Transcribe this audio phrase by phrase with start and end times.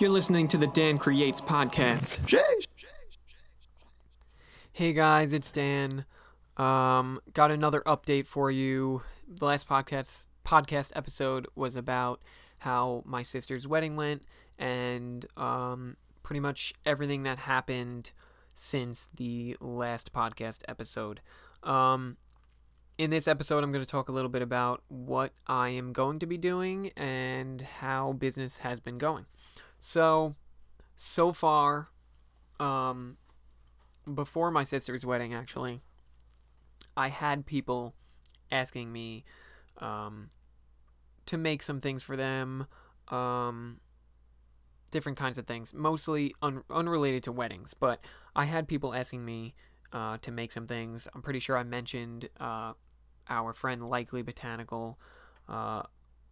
[0.00, 2.18] You're listening to the Dan Creates podcast.
[4.72, 6.04] Hey guys, it's Dan.
[6.56, 9.02] Um, got another update for you.
[9.28, 12.20] The last podcast podcast episode was about
[12.58, 14.22] how my sister's wedding went
[14.58, 18.12] and um, pretty much everything that happened
[18.54, 21.20] since the last podcast episode.
[21.62, 22.16] Um,
[23.02, 26.20] in this episode, I'm going to talk a little bit about what I am going
[26.20, 29.26] to be doing and how business has been going.
[29.80, 30.34] So,
[30.96, 31.88] so far,
[32.60, 33.16] um,
[34.14, 35.82] before my sister's wedding, actually,
[36.96, 37.96] I had people
[38.52, 39.24] asking me
[39.78, 40.30] um,
[41.26, 42.68] to make some things for them,
[43.08, 43.80] um,
[44.92, 47.74] different kinds of things, mostly un- unrelated to weddings.
[47.74, 47.98] But
[48.36, 49.56] I had people asking me
[49.92, 51.08] uh, to make some things.
[51.12, 52.74] I'm pretty sure I mentioned uh,
[53.28, 54.98] our friend Likely Botanical.
[55.48, 55.82] Uh,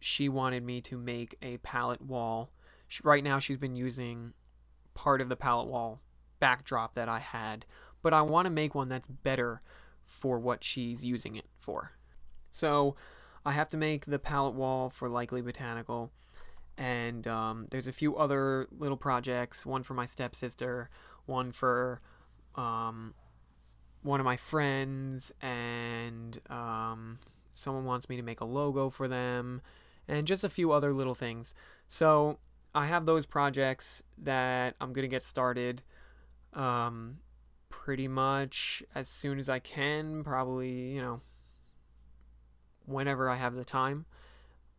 [0.00, 2.50] she wanted me to make a pallet wall.
[2.88, 4.32] She, right now, she's been using
[4.94, 6.00] part of the pallet wall
[6.40, 7.64] backdrop that I had,
[8.02, 9.62] but I want to make one that's better
[10.04, 11.92] for what she's using it for.
[12.52, 12.96] So
[13.44, 16.10] I have to make the pallet wall for Likely Botanical,
[16.76, 19.64] and um, there's a few other little projects.
[19.64, 20.90] One for my stepsister,
[21.26, 22.00] one for
[22.56, 23.14] um,
[24.04, 27.18] one of my friends, and um,
[27.50, 29.60] someone wants me to make a logo for them,
[30.06, 31.54] and just a few other little things.
[31.88, 32.38] So
[32.74, 35.82] I have those projects that I'm gonna get started.
[36.52, 37.16] Um,
[37.68, 41.20] pretty much as soon as I can, probably, you know,
[42.86, 44.06] whenever I have the time.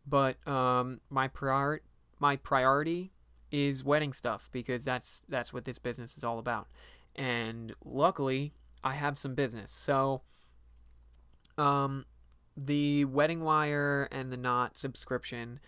[0.06, 1.82] But um, my prior
[2.18, 3.12] my priority
[3.52, 6.68] is wedding stuff because that's that's what this business is all about.
[7.14, 8.52] And luckily,
[8.86, 9.72] I have some business.
[9.72, 10.22] So
[11.58, 12.04] um
[12.56, 15.60] the wedding wire and the knot subscription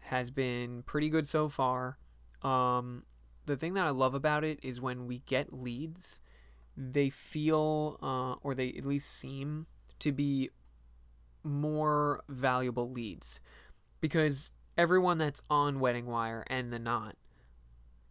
[0.00, 1.98] has been pretty good so far.
[2.42, 3.04] Um
[3.46, 6.18] the thing that I love about it is when we get leads,
[6.76, 9.66] they feel uh, or they at least seem
[9.98, 10.50] to be
[11.42, 13.38] more valuable leads
[14.00, 17.16] because everyone that's on Wedding Wire and the Knot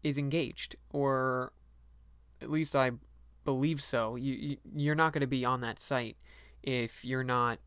[0.03, 1.51] is engaged, or
[2.41, 2.91] at least I
[3.45, 4.15] believe so.
[4.15, 6.17] You, you are not going to be on that site
[6.61, 7.59] if you're not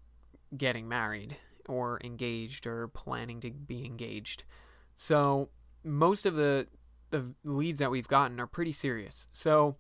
[0.57, 1.37] getting married
[1.69, 4.45] or engaged or planning to be engaged.
[4.95, 5.51] So
[5.85, 6.67] most of the
[7.11, 9.29] the leads that we've gotten are pretty serious.
[9.33, 9.77] So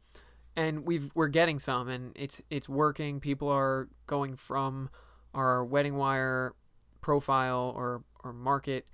[0.54, 3.20] and we've we're getting some and it's it's working.
[3.20, 4.90] People are going from
[5.34, 6.54] our wedding wire
[7.00, 8.86] profile or or market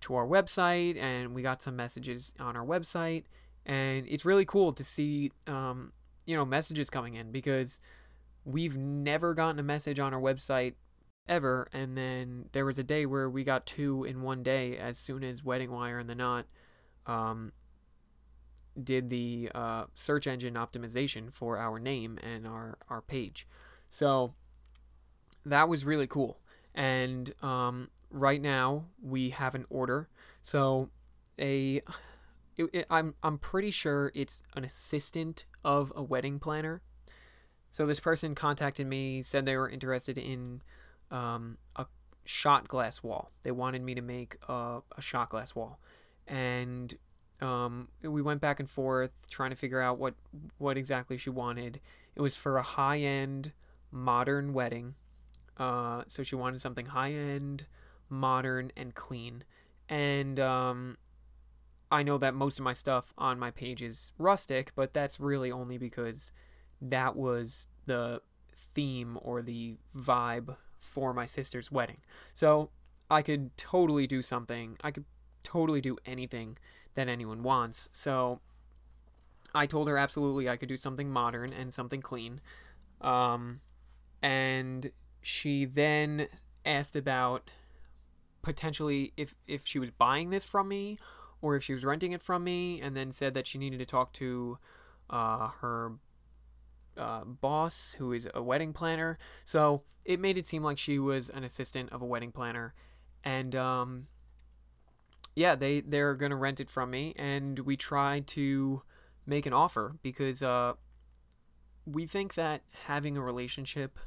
[0.00, 3.24] to our website and we got some messages on our website
[3.66, 5.92] and it's really cool to see um,
[6.28, 7.80] you know messages coming in because
[8.44, 10.74] we've never gotten a message on our website
[11.26, 11.68] ever.
[11.72, 15.24] And then there was a day where we got two in one day as soon
[15.24, 16.44] as wedding wire and the knot
[17.06, 17.52] um,
[18.82, 23.48] did the uh, search engine optimization for our name and our our page.
[23.88, 24.34] So
[25.46, 26.40] that was really cool.
[26.74, 30.10] And um, right now we have an order.
[30.42, 30.90] So
[31.38, 31.80] a
[32.58, 36.82] it, it, I'm I'm pretty sure it's an assistant of a wedding planner.
[37.70, 40.62] So this person contacted me, said they were interested in
[41.10, 41.86] um, a
[42.24, 43.30] shot glass wall.
[43.42, 45.78] They wanted me to make a, a shot glass wall,
[46.26, 46.94] and
[47.40, 50.14] um, we went back and forth trying to figure out what
[50.58, 51.80] what exactly she wanted.
[52.16, 53.52] It was for a high end
[53.90, 54.94] modern wedding.
[55.56, 57.66] Uh, so she wanted something high end,
[58.08, 59.44] modern, and clean.
[59.88, 60.96] And um,
[61.90, 65.50] I know that most of my stuff on my page is rustic, but that's really
[65.50, 66.30] only because
[66.80, 68.20] that was the
[68.74, 71.98] theme or the vibe for my sister's wedding.
[72.34, 72.70] So
[73.10, 74.76] I could totally do something.
[74.82, 75.06] I could
[75.42, 76.58] totally do anything
[76.94, 77.88] that anyone wants.
[77.92, 78.40] So
[79.54, 82.40] I told her absolutely I could do something modern and something clean.
[83.00, 83.60] Um,
[84.22, 84.90] and
[85.22, 86.26] she then
[86.66, 87.50] asked about
[88.42, 90.98] potentially if if she was buying this from me
[91.40, 93.86] or if she was renting it from me and then said that she needed to
[93.86, 94.58] talk to
[95.10, 95.92] uh, her
[96.96, 99.18] uh, boss who is a wedding planner.
[99.44, 102.74] So it made it seem like she was an assistant of a wedding planner.
[103.24, 104.06] And um,
[105.38, 108.82] yeah they they're gonna rent it from me and we tried to
[109.24, 110.72] make an offer because uh,
[111.86, 113.98] we think that having a relationship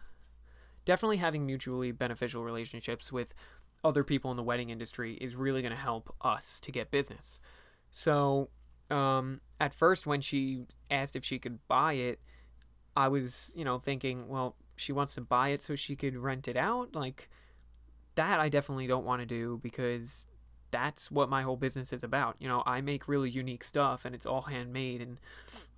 [0.84, 3.34] definitely having mutually beneficial relationships with
[3.84, 7.40] other people in the wedding industry is really going to help us to get business.
[7.94, 8.50] So,
[8.90, 12.20] um, at first, when she asked if she could buy it,
[12.96, 16.48] I was, you know, thinking, well, she wants to buy it so she could rent
[16.48, 16.96] it out.
[16.96, 17.30] Like,
[18.16, 20.26] that I definitely don't want to do because
[20.72, 22.36] that's what my whole business is about.
[22.40, 25.20] You know, I make really unique stuff and it's all handmade and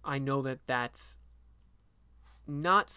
[0.03, 1.17] I know that that's
[2.47, 2.93] not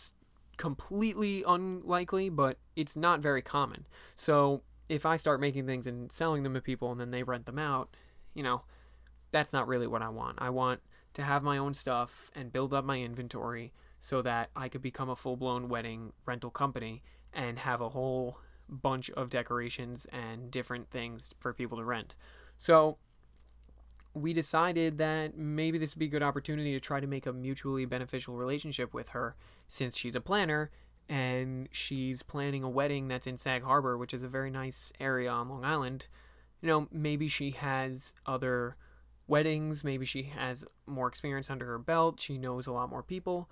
[0.57, 3.87] completely unlikely, but it's not very common.
[4.17, 7.47] So, if I start making things and selling them to people and then they rent
[7.47, 7.97] them out,
[8.35, 8.63] you know,
[9.33, 10.39] that's not really what I want.
[10.41, 10.81] I want
[11.15, 15.09] to have my own stuff and build up my inventory so that I could become
[15.09, 17.03] a full blown wedding rental company
[17.33, 18.39] and have a whole
[18.69, 22.15] bunch of decorations and different things for people to rent.
[22.59, 22.99] So
[24.15, 27.33] we decided that maybe this would be a good opportunity to try to make a
[27.33, 29.37] mutually beneficial relationship with her
[29.69, 30.71] since she's a planner
[31.09, 35.31] and she's planning a wedding that's in Sag Harbor, which is a very nice area
[35.31, 36.09] on Long Island.
[36.61, 38.77] You know, maybe she has other
[39.27, 43.49] weddings, maybe she has more experience under her belt, she knows a lot more people.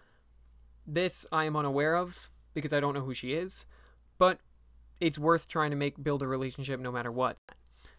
[0.86, 3.66] This I am unaware of because I don't know who she is,
[4.18, 4.38] but
[5.00, 7.38] it's worth trying to make build a relationship no matter what.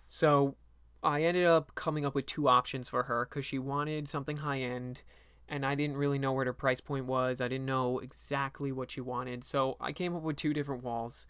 [0.08, 0.56] So
[1.04, 4.60] I ended up coming up with two options for her because she wanted something high
[4.60, 5.02] end
[5.50, 7.42] and I didn't really know where her price point was.
[7.42, 9.44] I didn't know exactly what she wanted.
[9.44, 11.26] So I came up with two different walls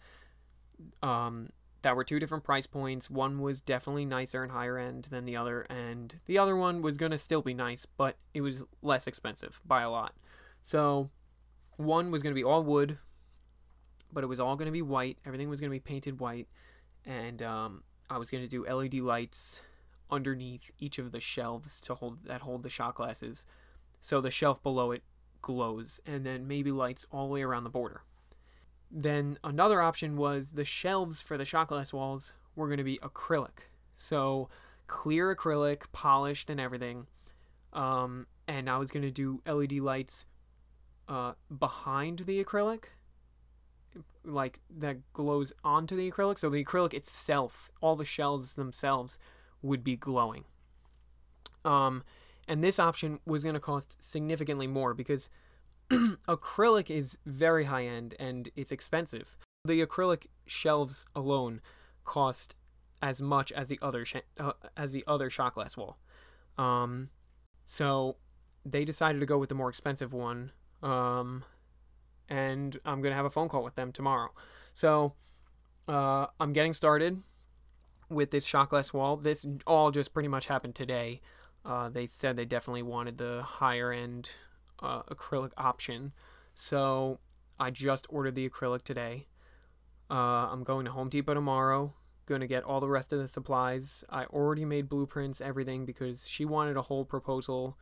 [1.02, 1.50] um,
[1.82, 3.10] that were two different price points.
[3.10, 6.96] One was definitely nicer and higher end than the other, and the other one was
[6.96, 10.14] going to still be nice, but it was less expensive by a lot.
[10.62, 11.10] So
[11.76, 12.98] one was going to be all wood,
[14.12, 15.18] but it was all going to be white.
[15.26, 16.48] Everything was going to be painted white,
[17.04, 19.60] and um, I was going to do LED lights
[20.10, 23.46] underneath each of the shelves to hold that hold the shot glasses,
[24.06, 25.02] so the shelf below it
[25.42, 28.02] glows, and then maybe lights all the way around the border.
[28.88, 33.00] Then another option was the shelves for the shot glass walls were going to be
[33.02, 33.66] acrylic,
[33.96, 34.48] so
[34.86, 37.08] clear acrylic, polished and everything.
[37.72, 40.24] Um, and I was going to do LED lights
[41.08, 42.84] uh, behind the acrylic
[44.22, 46.38] like that glows onto the acrylic.
[46.38, 49.18] So the acrylic itself, all the shelves themselves
[49.62, 50.44] would be glowing.
[51.64, 52.04] Um,
[52.48, 55.30] and this option was going to cost significantly more because
[55.90, 59.36] acrylic is very high end and it's expensive.
[59.64, 61.60] The acrylic shelves alone
[62.04, 62.54] cost
[63.02, 65.98] as much as the other sh- uh, as the other shot glass wall.
[66.56, 67.10] Um,
[67.64, 68.16] so
[68.64, 70.52] they decided to go with the more expensive one.
[70.82, 71.44] Um,
[72.28, 74.30] and I'm gonna have a phone call with them tomorrow.
[74.72, 75.14] So
[75.88, 77.22] uh, I'm getting started
[78.08, 79.16] with this shot glass wall.
[79.16, 81.20] This all just pretty much happened today.
[81.66, 84.30] Uh, they said they definitely wanted the higher end
[84.80, 86.12] uh, acrylic option,
[86.54, 87.18] so
[87.58, 89.26] I just ordered the acrylic today.
[90.10, 91.92] Uh, I'm going to Home Depot tomorrow.
[92.26, 94.04] Going to get all the rest of the supplies.
[94.10, 97.76] I already made blueprints, everything, because she wanted a whole proposal.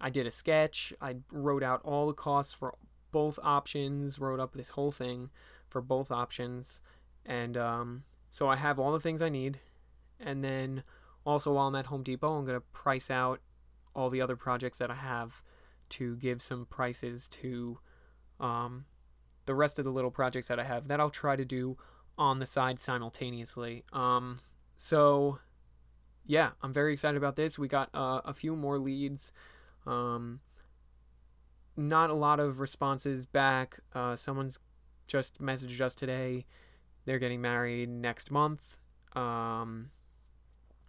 [0.00, 0.92] I did a sketch.
[1.00, 2.74] I wrote out all the costs for
[3.12, 5.30] both options, wrote up this whole thing
[5.68, 6.80] for both options.
[7.24, 9.60] And um, so I have all the things I need.
[10.18, 10.82] And then
[11.24, 13.40] also while I'm at Home Depot, I'm going to price out
[13.94, 15.42] all the other projects that I have
[15.90, 17.78] to give some prices to
[18.40, 18.86] um,
[19.46, 21.76] the rest of the little projects that I have that I'll try to do
[22.18, 23.84] on the side simultaneously.
[23.92, 24.40] Um,
[24.76, 25.38] so
[26.24, 27.58] yeah, I'm very excited about this.
[27.58, 29.32] We got uh, a few more leads.
[29.86, 30.40] Um,
[31.76, 33.80] not a lot of responses back.
[33.94, 34.58] Uh, someone's
[35.06, 36.46] just messaged us today.
[37.04, 38.76] They're getting married next month.
[39.14, 39.90] Um,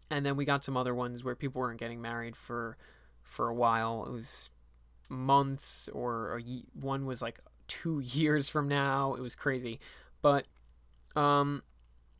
[0.09, 2.77] and then we got some other ones where people weren't getting married for
[3.21, 4.05] for a while.
[4.05, 4.49] It was
[5.09, 6.41] months or
[6.73, 9.15] one was like two years from now.
[9.15, 9.79] It was crazy,
[10.21, 10.47] but
[11.15, 11.63] um,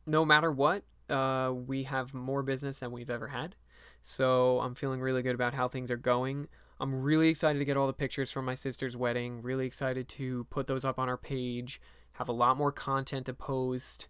[0.06, 3.56] no matter what, uh, we have more business than we've ever had.
[4.02, 6.48] So I'm feeling really good about how things are going.
[6.80, 9.42] I'm really excited to get all the pictures from my sister's wedding.
[9.42, 11.80] Really excited to put those up on our page.
[12.12, 14.08] Have a lot more content to post.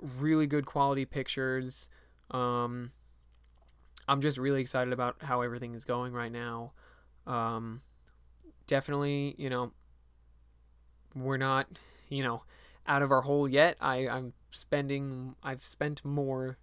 [0.00, 1.88] Really good quality pictures.
[2.30, 2.92] Um,
[4.08, 6.72] I'm just really excited about how everything is going right now.
[7.26, 7.80] Um,
[8.66, 9.72] definitely, you know,
[11.14, 11.66] we're not,
[12.08, 12.42] you know,
[12.86, 13.76] out of our hole yet.
[13.80, 16.58] I, I'm spending, I've spent more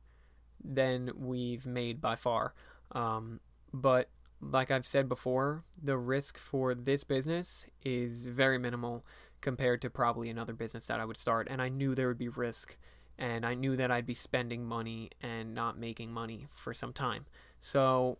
[0.64, 2.54] than we've made by far.
[2.92, 3.40] Um,
[3.74, 4.10] but
[4.42, 9.06] like I've said before, the risk for this business is very minimal
[9.40, 11.48] compared to probably another business that I would start.
[11.50, 12.78] And I knew there would be risk,
[13.22, 17.26] and I knew that I'd be spending money and not making money for some time.
[17.62, 18.18] So,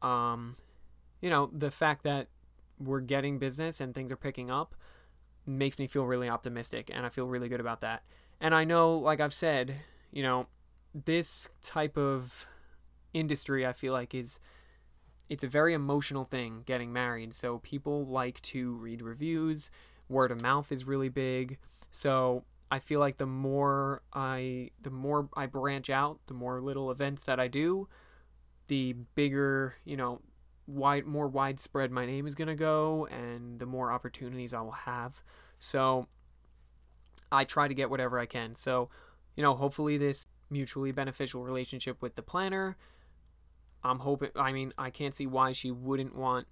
[0.00, 0.54] um,
[1.20, 2.28] you know, the fact that
[2.78, 4.76] we're getting business and things are picking up
[5.44, 8.04] makes me feel really optimistic, and I feel really good about that.
[8.40, 9.74] And I know, like I've said,
[10.12, 10.46] you know,
[10.94, 12.46] this type of
[13.12, 14.38] industry, I feel like, is
[15.28, 17.34] it's a very emotional thing getting married.
[17.34, 19.70] So people like to read reviews.
[20.08, 21.58] Word of mouth is really big.
[21.90, 26.90] So I feel like the more I the more I branch out, the more little
[26.90, 27.88] events that I do,
[28.68, 30.20] the bigger, you know,
[30.66, 34.72] wide more widespread my name is going to go and the more opportunities I will
[34.72, 35.22] have.
[35.60, 36.08] So
[37.30, 38.56] I try to get whatever I can.
[38.56, 38.88] So,
[39.36, 42.76] you know, hopefully this mutually beneficial relationship with the planner
[43.84, 46.46] I'm hoping I mean, I can't see why she wouldn't want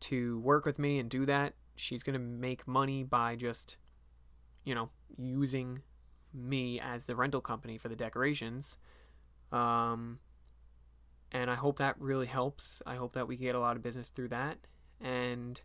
[0.00, 1.54] to work with me and do that.
[1.76, 3.76] She's going to make money by just
[4.64, 5.82] you know, using
[6.34, 8.76] me as the rental company for the decorations.
[9.50, 10.18] Um,
[11.32, 12.82] and I hope that really helps.
[12.86, 14.58] I hope that we get a lot of business through that.
[15.00, 15.60] And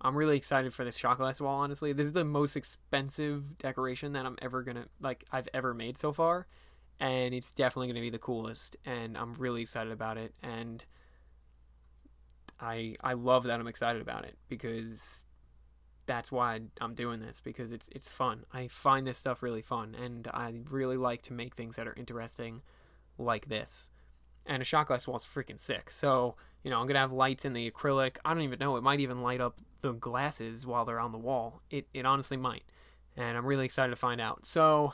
[0.00, 1.58] I'm really excited for this glass wall.
[1.58, 5.96] Honestly, this is the most expensive decoration that I'm ever gonna like I've ever made
[5.96, 6.46] so far,
[7.00, 8.76] and it's definitely gonna be the coolest.
[8.84, 10.34] And I'm really excited about it.
[10.42, 10.84] And
[12.60, 15.24] I I love that I'm excited about it because
[16.06, 18.44] that's why I'm doing this because it's it's fun.
[18.52, 21.94] I find this stuff really fun, and I really like to make things that are
[21.96, 22.62] interesting,
[23.18, 23.90] like this.
[24.46, 25.90] And a shot glass wall is freaking sick.
[25.90, 28.16] So you know, I'm gonna have lights in the acrylic.
[28.24, 28.76] I don't even know.
[28.76, 31.62] It might even light up the glasses while they're on the wall.
[31.70, 32.64] It it honestly might,
[33.16, 34.46] and I'm really excited to find out.
[34.46, 34.92] So,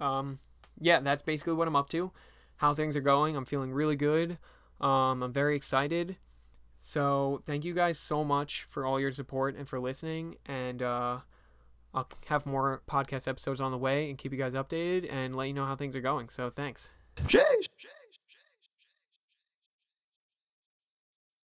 [0.00, 0.38] um,
[0.80, 2.10] yeah, that's basically what I'm up to.
[2.56, 3.36] How things are going.
[3.36, 4.38] I'm feeling really good.
[4.80, 6.16] Um, I'm very excited.
[6.86, 10.36] So thank you guys so much for all your support and for listening.
[10.46, 11.18] And uh,
[11.92, 15.48] I'll have more podcast episodes on the way and keep you guys updated and let
[15.48, 16.28] you know how things are going.
[16.28, 16.90] So thanks.
[17.16, 17.66] Jeez.